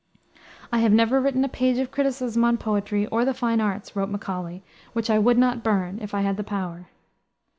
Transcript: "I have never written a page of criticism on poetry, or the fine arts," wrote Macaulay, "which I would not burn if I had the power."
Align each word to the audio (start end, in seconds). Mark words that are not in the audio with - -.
"I 0.71 0.79
have 0.79 0.91
never 0.91 1.21
written 1.21 1.45
a 1.45 1.47
page 1.47 1.77
of 1.77 1.91
criticism 1.91 2.43
on 2.43 2.57
poetry, 2.57 3.05
or 3.11 3.23
the 3.23 3.35
fine 3.35 3.61
arts," 3.61 3.95
wrote 3.95 4.09
Macaulay, 4.09 4.63
"which 4.93 5.11
I 5.11 5.19
would 5.19 5.37
not 5.37 5.61
burn 5.63 5.99
if 6.01 6.15
I 6.15 6.21
had 6.21 6.37
the 6.37 6.43
power." 6.43 6.87